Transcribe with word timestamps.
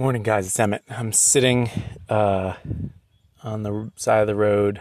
Morning, 0.00 0.22
guys. 0.22 0.46
It's 0.46 0.58
Emmett. 0.58 0.82
I'm 0.88 1.12
sitting 1.12 1.68
uh, 2.08 2.54
on 3.44 3.64
the 3.64 3.92
side 3.96 4.22
of 4.22 4.28
the 4.28 4.34
road. 4.34 4.80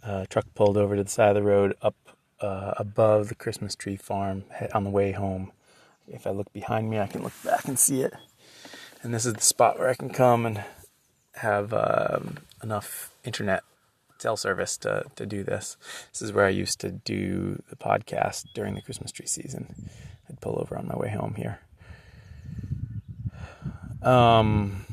Uh, 0.00 0.26
truck 0.26 0.46
pulled 0.54 0.76
over 0.76 0.94
to 0.94 1.02
the 1.02 1.10
side 1.10 1.30
of 1.30 1.34
the 1.34 1.42
road 1.42 1.74
up 1.82 1.96
uh, 2.40 2.72
above 2.76 3.30
the 3.30 3.34
Christmas 3.34 3.74
tree 3.74 3.96
farm 3.96 4.44
on 4.72 4.84
the 4.84 4.90
way 4.90 5.10
home. 5.10 5.50
If 6.06 6.24
I 6.24 6.30
look 6.30 6.52
behind 6.52 6.88
me, 6.88 7.00
I 7.00 7.08
can 7.08 7.24
look 7.24 7.32
back 7.42 7.64
and 7.64 7.76
see 7.76 8.02
it. 8.02 8.14
And 9.02 9.12
this 9.12 9.26
is 9.26 9.32
the 9.32 9.40
spot 9.40 9.76
where 9.76 9.88
I 9.88 9.94
can 9.94 10.10
come 10.10 10.46
and 10.46 10.62
have 11.34 11.74
um, 11.74 12.36
enough 12.62 13.12
internet 13.24 13.64
cell 14.18 14.36
service 14.36 14.76
to, 14.76 15.06
to 15.16 15.26
do 15.26 15.42
this. 15.42 15.76
This 16.12 16.22
is 16.22 16.32
where 16.32 16.46
I 16.46 16.50
used 16.50 16.78
to 16.82 16.92
do 16.92 17.60
the 17.70 17.76
podcast 17.76 18.44
during 18.54 18.76
the 18.76 18.82
Christmas 18.82 19.10
tree 19.10 19.26
season. 19.26 19.90
I'd 20.28 20.40
pull 20.40 20.60
over 20.60 20.78
on 20.78 20.86
my 20.86 20.96
way 20.96 21.08
home 21.08 21.34
here. 21.34 21.58
Um, 24.02 24.86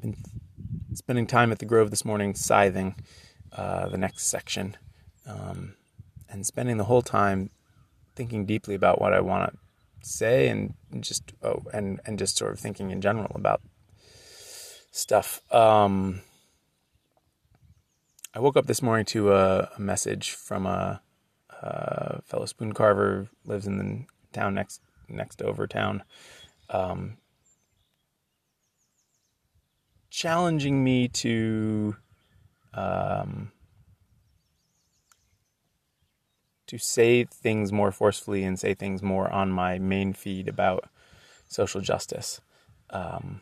been 0.00 0.16
spending 0.94 1.26
time 1.26 1.52
at 1.52 1.58
the 1.58 1.64
Grove 1.64 1.90
this 1.90 2.04
morning 2.04 2.34
scything 2.34 2.96
uh, 3.52 3.88
the 3.88 3.98
next 3.98 4.26
section, 4.26 4.76
um, 5.26 5.74
and 6.28 6.44
spending 6.44 6.76
the 6.76 6.84
whole 6.84 7.02
time 7.02 7.50
thinking 8.16 8.44
deeply 8.44 8.74
about 8.74 9.00
what 9.00 9.12
I 9.12 9.20
want 9.20 9.52
to 9.52 9.58
say, 10.06 10.48
and 10.48 10.74
just 11.00 11.32
oh, 11.42 11.62
and 11.72 12.00
and 12.04 12.18
just 12.18 12.36
sort 12.36 12.52
of 12.52 12.58
thinking 12.58 12.90
in 12.90 13.00
general 13.00 13.32
about 13.34 13.62
stuff. 14.90 15.40
Um, 15.52 16.22
I 18.34 18.40
woke 18.40 18.56
up 18.56 18.66
this 18.66 18.82
morning 18.82 19.04
to 19.06 19.32
a, 19.32 19.70
a 19.76 19.80
message 19.80 20.32
from 20.32 20.66
a, 20.66 21.00
a, 21.62 22.20
fellow 22.22 22.46
spoon 22.46 22.72
carver 22.72 23.28
lives 23.44 23.68
in 23.68 23.78
the 23.78 24.04
town 24.32 24.54
next 24.54 24.80
next 25.08 25.40
over 25.40 25.68
town. 25.68 26.02
Um, 26.70 27.18
challenging 30.14 30.84
me 30.84 31.08
to 31.08 31.96
um, 32.72 33.50
to 36.68 36.78
say 36.78 37.24
things 37.24 37.72
more 37.72 37.90
forcefully 37.90 38.44
and 38.44 38.58
say 38.58 38.74
things 38.74 39.02
more 39.02 39.28
on 39.30 39.50
my 39.50 39.78
main 39.78 40.12
feed 40.12 40.46
about 40.46 40.88
social 41.48 41.80
justice. 41.80 42.40
Um, 42.90 43.40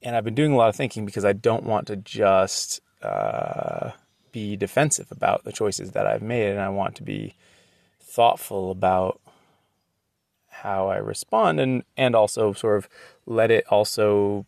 and 0.00 0.16
I've 0.16 0.24
been 0.24 0.34
doing 0.34 0.52
a 0.52 0.56
lot 0.56 0.70
of 0.70 0.76
thinking 0.76 1.04
because 1.04 1.26
I 1.26 1.34
don't 1.34 1.64
want 1.64 1.88
to 1.88 1.96
just 1.96 2.80
uh, 3.02 3.90
be 4.32 4.56
defensive 4.56 5.12
about 5.12 5.44
the 5.44 5.52
choices 5.52 5.92
that 5.92 6.06
I've 6.06 6.22
made, 6.22 6.50
and 6.50 6.60
I 6.60 6.70
want 6.70 6.94
to 6.96 7.02
be 7.02 7.34
thoughtful 8.00 8.70
about 8.70 9.20
how 10.62 10.88
I 10.88 10.96
respond 10.96 11.60
and 11.60 11.82
and 11.96 12.14
also 12.14 12.52
sort 12.52 12.78
of 12.78 12.88
let 13.26 13.50
it 13.50 13.64
also 13.70 14.46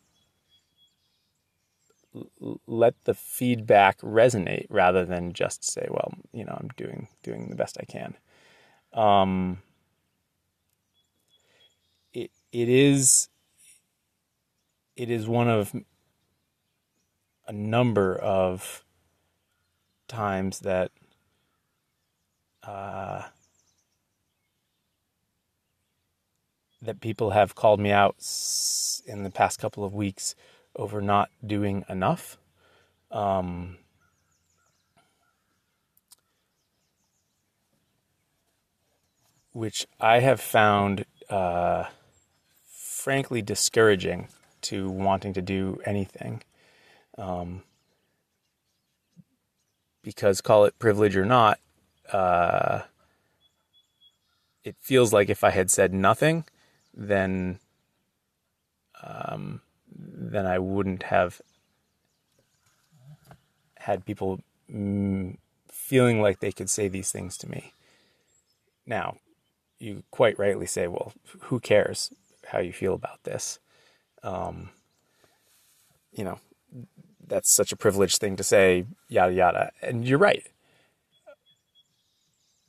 let 2.67 2.95
the 3.05 3.15
feedback 3.15 4.01
resonate 4.01 4.67
rather 4.69 5.05
than 5.05 5.33
just 5.33 5.65
say 5.65 5.87
well 5.91 6.13
you 6.33 6.45
know 6.45 6.57
I'm 6.59 6.71
doing 6.77 7.09
doing 7.23 7.49
the 7.49 7.57
best 7.57 7.77
I 7.81 7.85
can. 7.85 8.17
Um 8.93 9.59
it 12.13 12.31
it 12.53 12.69
is 12.69 13.29
it 14.97 15.11
is 15.11 15.29
one 15.29 15.49
of 15.49 15.75
a 17.47 17.53
number 17.53 18.17
of 18.17 18.85
times 20.09 20.61
that 20.61 20.91
uh, 22.63 23.23
that 26.83 27.01
people 27.01 27.31
have 27.31 27.55
called 27.55 27.81
me 27.81 27.91
out 27.91 28.17
in 29.07 29.23
the 29.23 29.31
past 29.31 29.59
couple 29.59 29.85
of 29.85 29.95
weeks 29.95 30.35
over 30.77 31.01
not 31.01 31.31
doing 31.45 31.85
enough. 31.89 32.39
Um, 33.11 33.77
which 39.53 39.87
I 40.01 40.21
have 40.21 40.41
found 40.41 41.05
uh, 41.29 41.85
frankly 42.73 43.43
discouraging 43.43 44.29
to 44.63 44.89
wanting 44.89 45.33
to 45.35 45.43
do 45.43 45.81
anything. 45.85 46.43
Um, 47.19 47.63
because 50.03 50.41
call 50.41 50.65
it 50.65 50.79
privilege 50.79 51.17
or 51.17 51.25
not, 51.25 51.59
uh, 52.13 52.83
it 54.65 54.77
feels 54.81 55.13
like 55.13 55.29
if 55.29 55.43
I 55.43 55.51
had 55.51 55.71
said 55.71 55.93
nothing, 55.93 56.45
then 56.95 57.59
um, 59.03 59.61
then 59.93 60.47
I 60.47 60.59
wouldn't 60.59 61.05
have 61.05 61.41
had 63.79 64.05
people 64.05 64.41
mm, 64.73 65.37
feeling 65.69 66.21
like 66.21 66.41
they 66.41 66.53
could 66.53 66.71
say 66.71 66.89
these 66.89 67.11
things 67.11 67.37
to 67.39 67.51
me. 67.51 67.73
Now, 68.87 69.17
you 69.79 70.03
quite 70.11 70.39
rightly 70.39 70.67
say, 70.67 70.87
well, 70.87 71.13
who 71.43 71.59
cares 71.61 72.13
how 72.47 72.59
you 72.59 72.73
feel 72.73 72.95
about 72.95 73.23
this? 73.25 73.59
Um, 74.23 74.71
you 76.13 76.25
know, 76.25 76.39
that's 77.27 77.51
such 77.51 77.73
a 77.73 77.77
privileged 77.77 78.19
thing 78.19 78.37
to 78.37 78.45
say, 78.45 78.85
yada, 79.09 79.33
yada. 79.33 79.73
And 79.83 80.07
you're 80.07 80.19
right. 80.19 80.47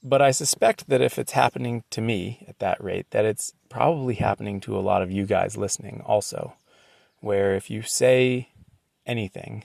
But 0.03 0.21
I 0.21 0.31
suspect 0.31 0.89
that 0.89 1.01
if 1.01 1.19
it's 1.19 1.33
happening 1.33 1.83
to 1.91 2.01
me 2.01 2.45
at 2.47 2.59
that 2.59 2.83
rate, 2.83 3.11
that 3.11 3.25
it's 3.25 3.53
probably 3.69 4.15
happening 4.15 4.59
to 4.61 4.77
a 4.77 4.81
lot 4.81 5.01
of 5.01 5.11
you 5.11 5.25
guys 5.25 5.57
listening 5.57 6.01
also, 6.05 6.53
where 7.19 7.55
if 7.55 7.69
you 7.69 7.83
say 7.83 8.49
anything, 9.05 9.63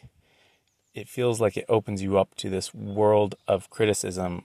it 0.95 1.09
feels 1.09 1.41
like 1.41 1.57
it 1.57 1.65
opens 1.69 2.03
you 2.03 2.19
up 2.19 2.35
to 2.37 2.51
this 2.51 2.75
world 2.75 3.35
of 3.49 3.71
criticism 3.71 4.45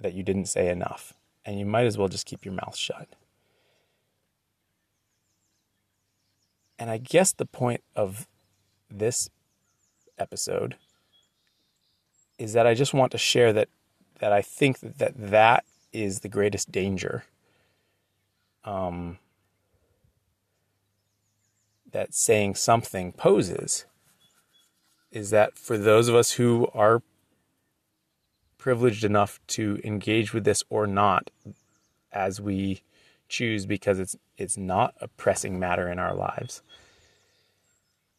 that 0.00 0.14
you 0.14 0.22
didn't 0.22 0.46
say 0.46 0.70
enough. 0.70 1.12
And 1.44 1.58
you 1.58 1.66
might 1.66 1.86
as 1.86 1.98
well 1.98 2.08
just 2.08 2.26
keep 2.26 2.44
your 2.44 2.54
mouth 2.54 2.76
shut. 2.76 3.08
And 6.78 6.90
I 6.90 6.96
guess 6.98 7.32
the 7.32 7.46
point 7.46 7.82
of 7.96 8.26
this 8.90 9.28
episode 10.18 10.76
is 12.38 12.52
that 12.52 12.66
I 12.66 12.74
just 12.74 12.94
want 12.94 13.12
to 13.12 13.18
share 13.18 13.52
that 13.52 13.68
that 14.18 14.32
I 14.32 14.42
think 14.42 14.80
that 14.80 15.14
that 15.16 15.64
is 15.92 16.20
the 16.20 16.28
greatest 16.28 16.70
danger 16.70 17.24
um, 18.64 19.18
that 21.90 22.14
saying 22.14 22.54
something 22.54 23.12
poses 23.12 23.86
is 25.10 25.30
that 25.30 25.56
for 25.56 25.78
those 25.78 26.08
of 26.08 26.14
us 26.14 26.32
who 26.32 26.68
are 26.74 27.02
privileged 28.58 29.04
enough 29.04 29.40
to 29.46 29.80
engage 29.84 30.34
with 30.34 30.44
this 30.44 30.62
or 30.68 30.86
not 30.86 31.30
as 32.12 32.40
we 32.40 32.82
choose 33.28 33.66
because 33.66 33.98
it's 33.98 34.16
it's 34.36 34.56
not 34.56 34.94
a 35.00 35.08
pressing 35.08 35.58
matter 35.58 35.90
in 35.90 35.98
our 35.98 36.14
lives 36.14 36.62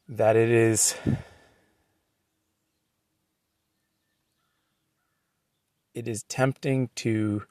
that 0.07 0.35
it 0.35 0.49
is 0.49 0.95
it 5.99 6.07
is 6.07 6.23
tempting 6.23 6.89
to 6.95 7.43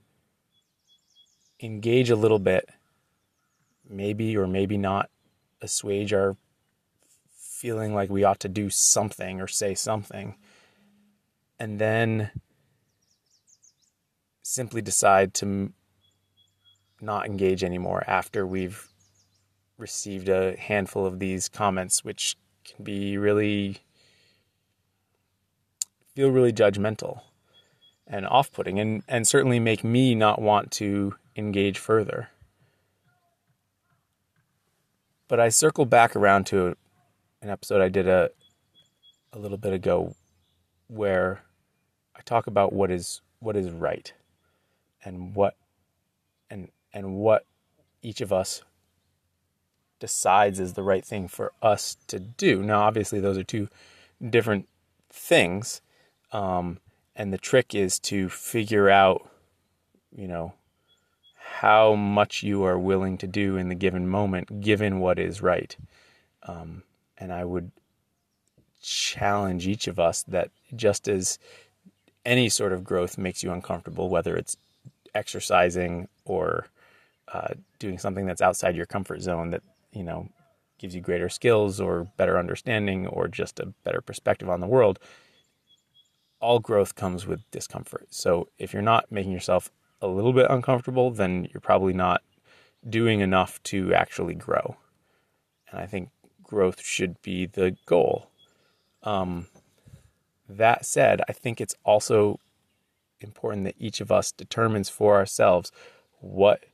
engage 1.61 2.09
a 2.09 2.17
little 2.17 2.39
bit 2.39 2.71
maybe 3.87 4.35
or 4.35 4.47
maybe 4.47 4.79
not 4.79 5.11
assuage 5.61 6.15
our 6.15 6.35
feeling 7.31 7.95
like 7.95 8.09
we 8.09 8.25
ought 8.25 8.41
to 8.41 8.49
do 8.49 8.71
something 8.71 9.39
or 9.39 9.47
say 9.47 9.75
something 9.75 10.35
and 11.59 11.79
then 11.79 12.31
simply 14.41 14.81
decide 14.81 15.35
to 15.35 15.71
not 17.03 17.27
engage 17.27 17.63
anymore 17.63 18.03
after 18.07 18.47
we've 18.47 18.89
received 19.77 20.31
a 20.31 20.57
handful 20.57 21.05
of 21.05 21.19
these 21.19 21.51
comments 21.51 22.03
which 22.03 22.35
can 22.65 22.83
be 22.83 23.19
really 23.19 23.77
feel 26.15 26.31
really 26.31 26.53
judgmental 26.53 27.21
and 28.09 28.27
off-putting 28.27 28.81
and 28.81 29.03
and 29.07 29.27
certainly 29.29 29.61
make 29.61 29.85
me 29.85 30.15
not 30.15 30.41
want 30.41 30.71
to 30.71 31.15
engage 31.37 31.79
further 31.79 32.31
but 35.29 35.39
I 35.39 35.51
circle 35.51 35.85
back 35.85 36.17
around 36.17 36.47
to 36.47 36.77
an 37.43 37.51
episode 37.51 37.81
I 37.81 37.89
did 37.89 38.09
a 38.09 38.31
a 39.33 39.39
little 39.39 39.59
bit 39.59 39.73
ago 39.73 40.15
where 40.89 41.43
I 42.17 42.21
talk 42.23 42.47
about 42.47 42.73
what 42.73 42.91
is 42.91 43.21
what 43.41 43.57
is 43.57 43.71
right 43.71 44.13
and 45.05 45.35
what 45.35 45.55
and 46.51 46.71
and 46.93 47.15
what 47.15 47.45
each 48.03 48.21
of 48.21 48.33
us 48.33 48.63
decides 50.01 50.61
is 50.61 50.75
the 50.75 50.83
right 50.83 51.05
thing 51.05 51.29
for 51.29 51.53
us 51.61 51.97
to 52.07 52.19
do. 52.19 52.63
Now, 52.63 52.83
obviously, 52.83 53.21
those 53.21 53.37
are 53.37 53.45
two 53.45 53.69
different 54.31 54.69
things, 55.11 55.81
um, 56.33 56.79
and 57.19 57.33
the 57.33 57.39
trick 57.39 57.75
is 57.75 57.99
to 57.99 58.29
figure 58.29 58.89
out, 58.89 59.29
you 60.17 60.29
know, 60.29 60.55
how 61.35 61.95
much 61.95 62.45
you 62.45 62.63
are 62.63 62.79
willing 62.79 63.19
to 63.19 63.27
do 63.27 63.57
in 63.57 63.69
the 63.69 63.75
given 63.75 64.09
moment, 64.09 64.61
given 64.61 65.01
what 65.01 65.19
is 65.19 65.43
right. 65.43 65.77
Um, 66.45 66.85
and 67.19 67.33
I 67.33 67.45
would 67.45 67.73
challenge 68.81 69.67
each 69.67 69.89
of 69.89 69.99
us 69.99 70.23
that 70.23 70.51
just 70.77 71.09
as 71.09 71.41
any 72.25 72.49
sort 72.49 72.73
of 72.73 72.85
growth 72.85 73.19
makes 73.19 73.43
you 73.43 73.51
uncomfortable, 73.51 74.09
whether 74.09 74.37
it's 74.37 74.57
exercising 75.13 76.07
or 76.25 76.69
uh, 77.33 77.55
doing 77.81 77.99
something 77.99 78.27
that's 78.27 78.41
outside 78.41 78.77
your 78.77 78.87
comfort 78.87 79.21
zone 79.21 79.51
that 79.51 79.63
you 79.93 80.05
know 80.05 80.29
gives 80.79 80.95
you 80.95 81.01
greater 81.01 81.29
skills 81.29 81.81
or 81.81 82.07
better 82.17 82.39
understanding 82.39 83.07
or 83.09 83.27
just 83.27 83.59
a 83.59 83.67
better 83.85 84.01
perspective 84.01 84.49
on 84.49 84.61
the 84.61 84.67
world 84.67 85.01
all 86.41 86.59
growth 86.59 86.95
comes 86.95 87.27
with 87.27 87.41
discomfort. 87.51 88.07
So 88.11 88.49
if 88.59 88.73
you're 88.73 88.83
not 88.83 89.11
making 89.11 89.33
yourself 89.33 89.71
a 90.01 90.07
little 90.07 90.33
bit 90.33 90.47
uncomfortable 90.49 91.11
then 91.11 91.49
you're 91.53 91.61
probably 91.61 91.93
not 91.93 92.23
doing 92.89 93.21
enough 93.21 93.63
to 93.65 93.93
actually 93.93 94.35
grow. 94.35 94.77
And 95.71 95.81
i 95.81 95.87
think 95.87 96.11
growth 96.43 96.81
should 96.81 97.21
be 97.23 97.47
the 97.47 97.77
goal. 97.87 98.31
Um, 99.03 99.47
that 100.49 100.87
said 100.87 101.21
i 101.29 101.33
think 101.33 101.61
it's 101.61 101.75
also 101.85 102.41
important 103.21 103.65
that 103.65 103.75
each 103.79 104.01
of 104.01 104.11
us 104.11 104.33
determines 104.33 104.89
for 104.89 105.17
ourselves 105.17 105.71
what 106.21 106.65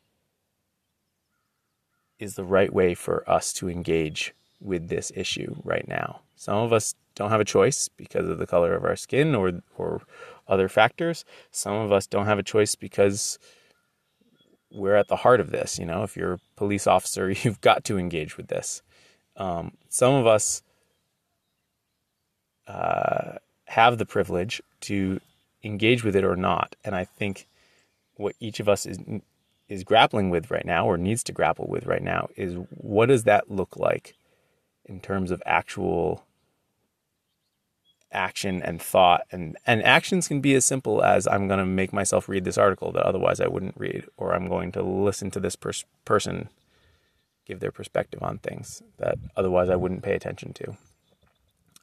is 2.19 2.35
the 2.35 2.45
right 2.45 2.73
way 2.73 2.95
for 2.95 3.29
us 3.29 3.53
to 3.53 3.69
engage 3.69 4.35
with 4.61 4.89
this 4.89 5.13
issue 5.15 5.57
right 5.65 5.87
now. 5.87 6.21
Some 6.37 6.57
of 6.57 6.73
us 6.73 6.95
don't 7.15 7.31
have 7.31 7.41
a 7.41 7.45
choice 7.45 7.89
because 7.89 8.29
of 8.29 8.39
the 8.39 8.47
color 8.47 8.75
of 8.75 8.85
our 8.85 8.97
skin 8.97 9.35
or 9.35 9.53
or 9.77 10.03
other 10.49 10.69
factors. 10.69 11.25
Some 11.51 11.75
of 11.75 11.93
us 11.93 12.07
don't 12.07 12.27
have 12.27 12.39
a 12.39 12.43
choice 12.43 12.75
because 12.75 13.39
we're 14.71 14.97
at 14.97 15.09
the 15.09 15.17
heart 15.17 15.41
of 15.41 15.51
this. 15.51 15.79
You 15.79 15.87
know, 15.87 16.03
if 16.03 16.17
you're 16.17 16.35
a 16.35 16.41
police 16.57 16.87
officer, 16.87 17.31
you've 17.43 17.61
got 17.61 17.85
to 17.85 17.99
engage 17.99 18.37
with 18.37 18.49
this. 18.49 18.83
Um, 19.37 19.73
some 19.89 20.15
of 20.15 20.27
us 20.27 20.63
uh, 22.67 23.39
have 23.67 23.99
the 23.99 24.07
privilege 24.07 24.63
to 24.83 25.21
engage 25.63 26.05
with 26.05 26.15
it 26.15 26.25
or 26.25 26.37
not, 26.37 26.77
and 26.85 26.95
I 26.95 27.05
think 27.05 27.47
what 28.17 28.35
each 28.41 28.61
of 28.61 28.69
us 28.69 28.87
is 28.87 28.99
is 29.69 29.83
grappling 29.83 30.31
with 30.31 30.51
right 30.51 30.67
now 30.67 30.87
or 30.87 30.99
needs 30.99 31.25
to 31.25 31.33
grapple 31.33 31.67
with 31.67 31.87
right 31.87 32.03
now 32.03 32.29
is 32.37 32.55
what 32.71 33.07
does 33.07 33.25
that 33.25 33.51
look 33.51 33.77
like 33.77 34.15
in 34.85 35.01
terms 35.01 35.31
of 35.31 35.43
actual 35.47 36.25
action 38.15 38.63
and 38.63 38.81
thought 38.81 39.23
and 39.33 39.57
and 39.67 39.83
actions 39.83 40.29
can 40.29 40.41
be 40.41 40.55
as 40.55 40.65
simple 40.65 41.03
as 41.03 41.27
I'm 41.27 41.49
going 41.49 41.59
to 41.59 41.67
make 41.67 41.93
myself 41.93 42.29
read 42.29 42.45
this 42.45 42.59
article 42.59 42.93
that 42.93 43.05
otherwise 43.05 43.41
I 43.41 43.49
wouldn't 43.49 43.77
read 43.77 44.07
or 44.17 44.35
I'm 44.35 44.49
going 44.49 44.73
to 44.73 44.83
listen 44.83 45.31
to 45.33 45.41
this 45.41 45.57
pers- 45.57 45.85
person 46.05 46.49
give 47.47 47.61
their 47.61 47.73
perspective 47.73 48.23
on 48.23 48.39
things 48.39 48.83
that 48.99 49.19
otherwise 49.37 49.69
I 49.69 49.77
wouldn't 49.77 50.03
pay 50.03 50.15
attention 50.15 50.53
to 50.55 50.77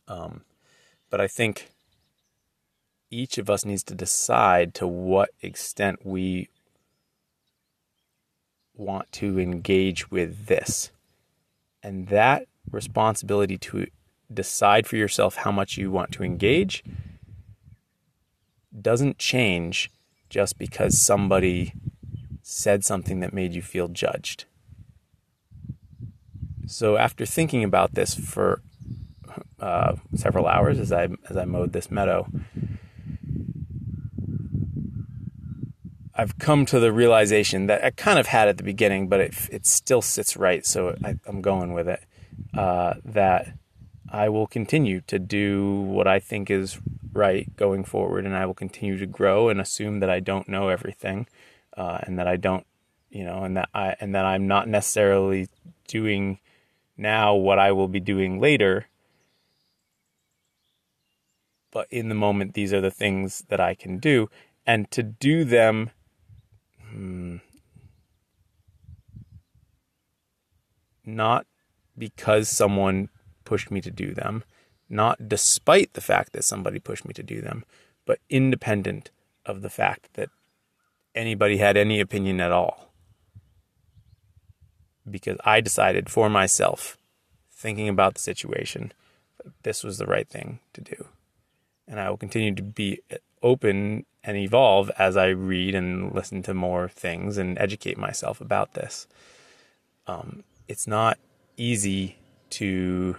um, 0.07 0.41
but 1.09 1.21
I 1.21 1.27
think 1.27 1.69
each 3.11 3.37
of 3.37 3.49
us 3.49 3.65
needs 3.65 3.83
to 3.83 3.93
decide 3.93 4.73
to 4.75 4.87
what 4.87 5.29
extent 5.41 6.05
we 6.05 6.49
want 8.73 9.11
to 9.11 9.39
engage 9.39 10.09
with 10.09 10.47
this. 10.47 10.91
And 11.83 12.07
that 12.07 12.47
responsibility 12.71 13.57
to 13.57 13.87
decide 14.33 14.87
for 14.87 14.95
yourself 14.95 15.35
how 15.37 15.51
much 15.51 15.77
you 15.77 15.91
want 15.91 16.11
to 16.11 16.23
engage 16.23 16.83
doesn't 18.79 19.17
change 19.17 19.91
just 20.29 20.57
because 20.57 20.99
somebody 20.99 21.73
said 22.41 22.83
something 22.85 23.19
that 23.19 23.33
made 23.33 23.53
you 23.53 23.61
feel 23.61 23.87
judged. 23.87 24.45
So 26.65 26.97
after 26.97 27.25
thinking 27.25 27.63
about 27.63 27.95
this 27.95 28.15
for 28.15 28.61
uh, 29.59 29.95
several 30.15 30.47
hours 30.47 30.79
as 30.79 30.91
I 30.91 31.09
as 31.29 31.37
I 31.37 31.45
mowed 31.45 31.73
this 31.73 31.91
meadow, 31.91 32.27
I've 36.15 36.37
come 36.39 36.65
to 36.67 36.79
the 36.79 36.91
realization 36.91 37.67
that 37.67 37.83
I 37.83 37.91
kind 37.91 38.19
of 38.19 38.27
had 38.27 38.47
at 38.47 38.57
the 38.57 38.63
beginning, 38.63 39.09
but 39.09 39.19
it 39.19 39.33
it 39.51 39.65
still 39.65 40.01
sits 40.01 40.37
right, 40.37 40.65
so 40.65 40.95
I, 41.03 41.15
am 41.27 41.41
going 41.41 41.73
with 41.73 41.87
it. 41.87 42.03
Uh, 42.53 42.95
that 43.05 43.53
I 44.11 44.29
will 44.29 44.47
continue 44.47 45.01
to 45.07 45.17
do 45.17 45.81
what 45.81 46.07
I 46.07 46.19
think 46.19 46.49
is 46.49 46.79
right 47.13 47.55
going 47.55 47.83
forward, 47.85 48.25
and 48.25 48.35
I 48.35 48.45
will 48.45 48.53
continue 48.53 48.97
to 48.97 49.05
grow 49.05 49.49
and 49.49 49.61
assume 49.61 50.01
that 50.01 50.09
I 50.09 50.19
don't 50.19 50.49
know 50.49 50.67
everything, 50.67 51.27
uh, 51.77 51.99
and 52.03 52.19
that 52.19 52.27
I 52.27 52.35
don't, 52.35 52.67
you 53.09 53.23
know, 53.23 53.43
and 53.43 53.55
that 53.55 53.69
I 53.73 53.95
and 53.99 54.13
that 54.13 54.25
I'm 54.25 54.47
not 54.47 54.67
necessarily 54.67 55.47
doing 55.87 56.39
now 56.97 57.33
what 57.33 57.57
I 57.57 57.71
will 57.71 57.87
be 57.87 58.01
doing 58.01 58.39
later. 58.39 58.87
But 61.71 61.87
in 61.89 62.09
the 62.09 62.15
moment, 62.15 62.53
these 62.53 62.73
are 62.73 62.81
the 62.81 62.91
things 62.91 63.45
that 63.47 63.61
I 63.61 63.75
can 63.75 63.97
do, 63.97 64.29
and 64.67 64.91
to 64.91 65.01
do 65.01 65.45
them 65.45 65.91
Hmm. 66.91 67.37
Not 71.05 71.45
because 71.97 72.49
someone 72.49 73.09
pushed 73.51 73.69
me 73.69 73.81
to 73.81 73.91
do 73.91 74.13
them, 74.13 74.45
not 74.87 75.27
despite 75.27 75.91
the 75.91 75.99
fact 75.99 76.31
that 76.31 76.45
somebody 76.45 76.79
pushed 76.79 77.05
me 77.05 77.13
to 77.13 77.21
do 77.21 77.41
them, 77.41 77.65
but 78.05 78.19
independent 78.29 79.11
of 79.45 79.61
the 79.61 79.69
fact 79.69 80.13
that 80.13 80.29
anybody 81.13 81.57
had 81.57 81.75
any 81.75 81.99
opinion 81.99 82.39
at 82.39 82.53
all. 82.53 82.93
Because 85.03 85.37
I 85.43 85.59
decided 85.59 86.09
for 86.09 86.29
myself, 86.29 86.97
thinking 87.51 87.89
about 87.89 88.13
the 88.13 88.21
situation, 88.21 88.93
this 89.63 89.83
was 89.83 89.97
the 89.97 90.05
right 90.05 90.29
thing 90.29 90.59
to 90.71 90.79
do. 90.79 91.07
And 91.89 91.99
I 91.99 92.09
will 92.09 92.15
continue 92.15 92.55
to 92.55 92.63
be 92.63 93.01
open 93.43 94.05
and 94.23 94.37
evolve 94.37 94.89
as 94.97 95.17
I 95.17 95.27
read 95.27 95.75
and 95.75 96.15
listen 96.15 96.41
to 96.43 96.53
more 96.53 96.87
things 96.87 97.37
and 97.37 97.59
educate 97.59 97.97
myself 97.97 98.39
about 98.39 98.75
this. 98.75 99.07
Um, 100.07 100.45
it's 100.69 100.87
not 100.87 101.19
easy 101.57 102.15
to. 102.51 103.17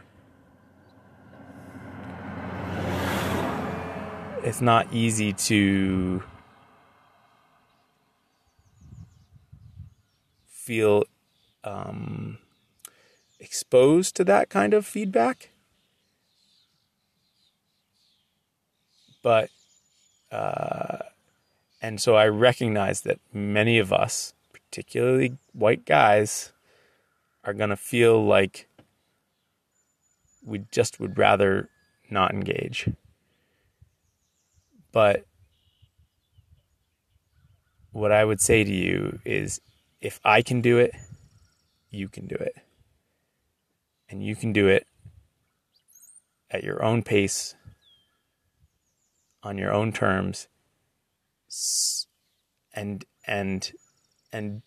It's 4.45 4.61
not 4.61 4.93
easy 4.93 5.33
to 5.33 6.21
feel 10.49 11.05
um, 11.63 12.39
exposed 13.39 14.17
to 14.17 14.25
that 14.25 14.49
kind 14.49 14.75
of 14.75 14.85
feedback. 14.85 15.51
But 19.23 19.51
uh, 20.33 20.99
and 21.81 22.01
so 22.01 22.17
I 22.17 22.27
recognize 22.27 23.03
that 23.03 23.21
many 23.33 23.79
of 23.79 23.93
us, 23.93 24.35
particularly 24.53 25.37
white 25.53 25.85
guys, 25.85 26.53
are 27.45 27.55
going 27.55 27.71
to 27.71 27.77
feel 27.77 28.25
like 28.25 28.69
we 30.45 30.65
just 30.73 30.99
would 30.99 31.17
rather 31.17 31.69
not 32.11 32.33
engage. 32.33 32.89
But 34.93 35.25
what 37.91 38.13
I 38.13 38.25
would 38.25 38.41
say 38.41 38.65
to 38.65 38.73
you 38.73 39.19
is 39.25 39.61
if 40.01 40.21
I 40.25 40.43
can 40.43 40.61
do 40.61 40.79
it, 40.79 40.95
you 41.91 42.09
can 42.09 42.27
do 42.27 42.37
it. 42.37 42.55
And 44.09 44.23
you 44.23 44.37
can 44.37 44.53
do 44.53 44.69
it 44.69 44.87
at 46.51 46.63
your 46.63 46.85
own 46.85 47.03
pace 47.03 47.55
on 49.43 49.59
your 49.59 49.73
own 49.73 49.93
terms 49.93 50.49
and 52.75 53.05
and 53.27 53.73
and 54.33 54.63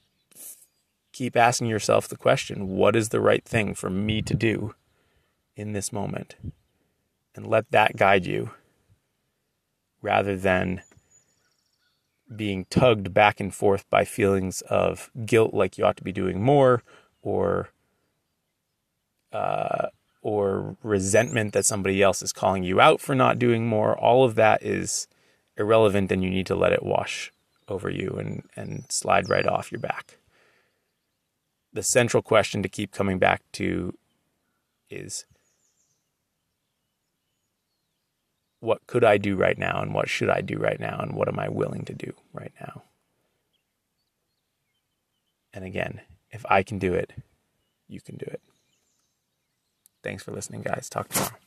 keep 1.12 1.36
asking 1.38 1.67
yourself 1.67 2.08
the 2.08 2.17
question 2.17 2.67
what 2.67 2.96
is 2.96 3.10
the 3.10 3.22
right 3.22 3.46
thing 3.46 3.74
for 3.74 3.89
me 3.89 4.22
to 4.22 4.34
do 4.34 4.75
in 5.55 5.74
this 5.74 5.94
moment 5.94 6.36
and 7.36 7.48
let 7.48 7.72
that 7.72 7.96
guide 7.96 8.25
you 8.25 8.51
rather 10.02 10.36
than 10.36 10.82
being 12.36 12.66
tugged 12.70 13.14
back 13.14 13.40
and 13.40 13.54
forth 13.54 13.88
by 13.90 14.04
feelings 14.04 14.62
of 14.62 15.12
guilt 15.25 15.54
like 15.54 15.78
you 15.78 15.86
ought 15.86 15.98
to 15.98 16.04
be 16.04 16.12
doing 16.12 16.42
more 16.42 16.82
or 17.22 17.70
uh, 19.32 19.88
or 20.22 20.75
resentment 20.82 21.54
that 21.54 21.66
somebody 21.66 22.02
else 22.02 22.24
is 22.24 22.34
calling 22.34 22.64
you 22.64 22.82
out 22.82 23.00
for 23.00 23.14
not 23.14 23.38
doing 23.38 23.68
more, 23.68 23.96
all 23.96 24.24
of 24.24 24.34
that 24.36 24.64
is 24.64 25.08
irrelevant 25.56 26.12
and 26.12 26.24
you 26.24 26.30
need 26.30 26.48
to 26.48 26.56
let 26.56 26.72
it 26.72 26.82
wash 26.82 27.32
over 27.68 27.90
you 27.90 28.16
and, 28.18 28.44
and 28.56 28.86
slide 28.90 29.30
right 29.30 29.46
off 29.46 29.72
your 29.72 29.80
back. 29.80 30.18
The 31.74 31.84
central 31.84 32.24
question 32.24 32.64
to 32.64 32.70
keep 32.70 32.92
coming 32.92 33.20
back 33.20 33.44
to 33.54 33.96
is 34.90 35.25
what 38.66 38.86
could 38.88 39.04
I 39.04 39.18
do 39.18 39.36
right 39.36 39.58
now 39.58 39.82
and 39.82 39.94
what 39.94 40.10
should 40.10 40.30
I 40.30 40.42
do 40.42 40.58
right 40.58 40.80
now 40.80 41.00
and 41.00 41.14
what 41.14 41.28
am 41.28 41.40
I 41.40 41.50
willing 41.50 41.86
to 41.86 41.94
do 41.94 42.14
right 42.34 42.52
now? 42.60 42.84
And 45.54 45.64
again, 45.64 46.02
if 46.32 46.46
I 46.50 46.64
can 46.64 46.80
do 46.80 46.94
it, 46.94 47.14
you 47.88 48.02
can 48.02 48.18
do 48.18 48.26
it. 48.26 48.42
Thanks 50.04 50.24
for 50.24 50.32
listening, 50.32 50.64
guys. 50.64 50.90
Talk 50.90 51.10
tomorrow. 51.10 51.45